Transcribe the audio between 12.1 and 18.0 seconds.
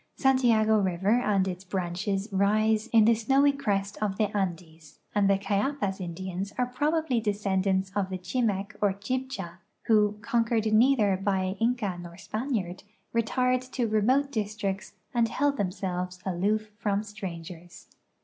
Spaniard, retired to remote districts and held themselves aloof from strangers.